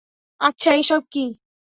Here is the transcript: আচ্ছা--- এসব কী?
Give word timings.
আচ্ছা--- 0.41 0.71
এসব 0.81 1.01
কী? 1.11 1.25